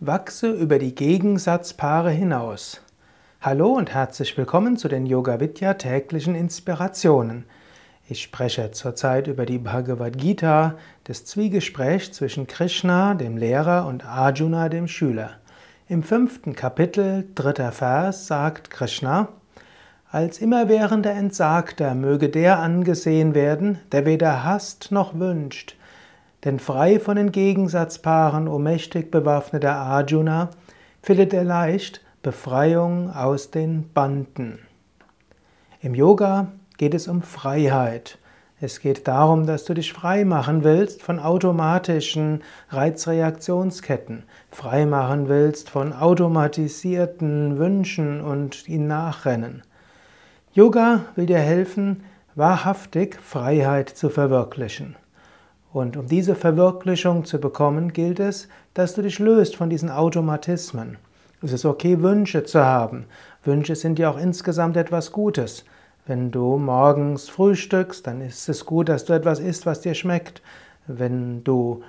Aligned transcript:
Wachse 0.00 0.50
über 0.50 0.78
die 0.78 0.94
Gegensatzpaare 0.94 2.10
hinaus. 2.10 2.82
Hallo 3.40 3.72
und 3.72 3.94
herzlich 3.94 4.36
willkommen 4.36 4.76
zu 4.76 4.88
den 4.88 5.06
Yoga 5.06 5.40
Vidya 5.40 5.72
täglichen 5.72 6.34
Inspirationen. 6.34 7.46
Ich 8.06 8.20
spreche 8.20 8.72
zurzeit 8.72 9.26
über 9.26 9.46
die 9.46 9.56
Bhagavad 9.56 10.18
Gita, 10.18 10.74
das 11.04 11.24
Zwiegespräch 11.24 12.12
zwischen 12.12 12.46
Krishna, 12.46 13.14
dem 13.14 13.38
Lehrer, 13.38 13.86
und 13.86 14.04
Arjuna, 14.04 14.68
dem 14.68 14.86
Schüler. 14.86 15.30
Im 15.88 16.02
fünften 16.02 16.54
Kapitel, 16.54 17.26
dritter 17.34 17.72
Vers, 17.72 18.26
sagt 18.26 18.68
Krishna, 18.68 19.30
als 20.10 20.42
immerwährender 20.42 21.12
Entsagter 21.12 21.94
möge 21.94 22.28
der 22.28 22.58
angesehen 22.58 23.34
werden, 23.34 23.78
der 23.92 24.04
weder 24.04 24.44
hasst 24.44 24.92
noch 24.92 25.18
wünscht, 25.18 25.74
denn 26.44 26.58
frei 26.58 27.00
von 27.00 27.16
den 27.16 27.32
Gegensatzpaaren, 27.32 28.48
o 28.48 28.58
mächtig 28.58 29.10
bewaffneter 29.10 29.74
Arjuna, 29.74 30.50
findet 31.02 31.32
er 31.32 31.44
leicht 31.44 32.00
Befreiung 32.22 33.10
aus 33.10 33.50
den 33.50 33.92
Banden. 33.92 34.58
Im 35.80 35.94
Yoga 35.94 36.48
geht 36.78 36.94
es 36.94 37.06
um 37.06 37.22
Freiheit. 37.22 38.18
Es 38.58 38.80
geht 38.80 39.06
darum, 39.06 39.46
dass 39.46 39.64
du 39.64 39.74
dich 39.74 39.92
frei 39.92 40.24
machen 40.24 40.64
willst 40.64 41.02
von 41.02 41.18
automatischen 41.18 42.42
Reizreaktionsketten, 42.70 44.24
frei 44.50 44.86
machen 44.86 45.28
willst 45.28 45.68
von 45.68 45.92
automatisierten 45.92 47.58
Wünschen 47.58 48.22
und 48.22 48.66
ihnen 48.66 48.88
nachrennen. 48.88 49.62
Yoga 50.54 51.04
will 51.16 51.26
dir 51.26 51.38
helfen, 51.38 52.04
wahrhaftig 52.34 53.20
Freiheit 53.20 53.90
zu 53.90 54.08
verwirklichen. 54.08 54.96
Und 55.76 55.98
um 55.98 56.06
diese 56.06 56.34
Verwirklichung 56.34 57.26
zu 57.26 57.38
bekommen, 57.38 57.92
gilt 57.92 58.18
es, 58.18 58.48
dass 58.72 58.94
du 58.94 59.02
dich 59.02 59.18
löst 59.18 59.56
von 59.56 59.68
diesen 59.68 59.90
Automatismen. 59.90 60.96
Es 61.42 61.52
ist 61.52 61.66
okay, 61.66 62.00
Wünsche 62.00 62.44
zu 62.44 62.64
haben. 62.64 63.04
Wünsche 63.44 63.76
sind 63.76 63.98
ja 63.98 64.08
auch 64.08 64.16
insgesamt 64.16 64.78
etwas 64.78 65.12
Gutes. 65.12 65.66
Wenn 66.06 66.30
du 66.30 66.56
morgens 66.56 67.28
frühstückst, 67.28 68.06
dann 68.06 68.22
ist 68.22 68.48
es 68.48 68.64
gut, 68.64 68.88
dass 68.88 69.04
du 69.04 69.12
etwas 69.12 69.38
isst, 69.38 69.66
was 69.66 69.82
dir 69.82 69.92
schmeckt. 69.92 70.40
Wenn 70.86 71.44
du 71.44 71.82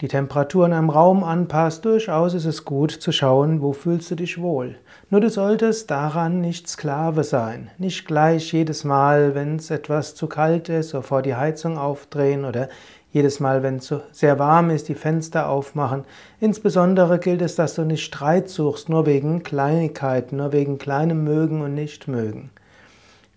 die 0.00 0.08
Temperatur 0.08 0.66
in 0.66 0.72
einem 0.72 0.90
Raum 0.90 1.24
anpasst, 1.24 1.84
durchaus 1.84 2.34
ist 2.34 2.44
es 2.44 2.64
gut 2.64 2.90
zu 2.90 3.10
schauen, 3.10 3.62
wo 3.62 3.72
fühlst 3.72 4.10
du 4.10 4.14
dich 4.14 4.40
wohl. 4.40 4.76
Nur 5.08 5.20
du 5.20 5.30
solltest 5.30 5.90
daran 5.90 6.40
nicht 6.40 6.68
Sklave 6.68 7.24
sein. 7.24 7.70
Nicht 7.78 8.06
gleich 8.06 8.52
jedes 8.52 8.84
Mal, 8.84 9.34
wenn 9.34 9.56
es 9.56 9.70
etwas 9.70 10.14
zu 10.14 10.26
kalt 10.26 10.68
ist, 10.68 10.90
sofort 10.90 11.26
die 11.26 11.34
Heizung 11.34 11.78
aufdrehen 11.78 12.44
oder 12.44 12.68
jedes 13.12 13.40
Mal, 13.40 13.62
wenn 13.62 13.76
es 13.76 13.94
sehr 14.12 14.38
warm 14.38 14.68
ist, 14.68 14.88
die 14.88 14.94
Fenster 14.94 15.48
aufmachen. 15.48 16.04
Insbesondere 16.38 17.18
gilt 17.18 17.40
es, 17.40 17.54
dass 17.54 17.74
du 17.74 17.82
nicht 17.82 18.04
Streit 18.04 18.50
suchst, 18.50 18.90
nur 18.90 19.06
wegen 19.06 19.42
Kleinigkeiten, 19.42 20.36
nur 20.36 20.52
wegen 20.52 20.76
kleinem 20.76 21.24
Mögen 21.24 21.62
und 21.62 21.74
Nichtmögen. 21.74 22.50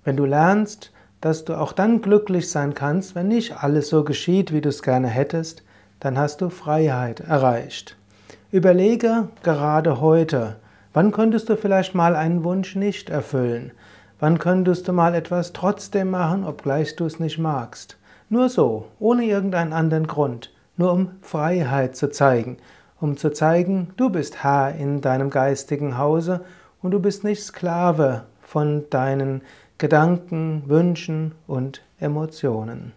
Wenn 0.03 0.17
du 0.17 0.25
lernst, 0.25 0.91
dass 1.21 1.45
du 1.45 1.53
auch 1.53 1.71
dann 1.71 2.01
glücklich 2.01 2.49
sein 2.49 2.73
kannst, 2.73 3.15
wenn 3.15 3.29
nicht 3.29 3.63
alles 3.63 3.87
so 3.87 4.03
geschieht, 4.03 4.51
wie 4.51 4.61
du 4.61 4.69
es 4.69 4.83
gerne 4.83 5.07
hättest, 5.07 5.63
dann 5.99 6.17
hast 6.17 6.41
du 6.41 6.49
Freiheit 6.49 7.19
erreicht. 7.19 7.97
Überlege 8.51 9.27
gerade 9.43 10.01
heute, 10.01 10.55
wann 10.93 11.11
könntest 11.11 11.49
du 11.49 11.55
vielleicht 11.55 11.93
mal 11.93 12.15
einen 12.15 12.43
Wunsch 12.43 12.75
nicht 12.75 13.09
erfüllen? 13.09 13.71
Wann 14.19 14.37
könntest 14.37 14.87
du 14.87 14.93
mal 14.93 15.15
etwas 15.15 15.53
trotzdem 15.53 16.09
machen, 16.09 16.43
obgleich 16.43 16.95
du 16.95 17.05
es 17.05 17.19
nicht 17.19 17.37
magst? 17.37 17.97
Nur 18.27 18.49
so, 18.49 18.87
ohne 18.99 19.25
irgendeinen 19.25 19.73
anderen 19.73 20.07
Grund, 20.07 20.51
nur 20.77 20.91
um 20.91 21.11
Freiheit 21.21 21.95
zu 21.95 22.09
zeigen, 22.09 22.57
um 22.99 23.17
zu 23.17 23.31
zeigen, 23.31 23.93
du 23.97 24.09
bist 24.09 24.43
Herr 24.43 24.75
in 24.75 25.01
deinem 25.01 25.29
geistigen 25.29 25.97
Hause 25.97 26.41
und 26.81 26.91
du 26.91 26.99
bist 26.99 27.23
nicht 27.23 27.43
Sklave 27.43 28.23
von 28.41 28.89
deinen 28.89 29.41
Gedanken, 29.77 30.63
Wünschen 30.67 31.33
und 31.47 31.81
Emotionen. 31.99 32.93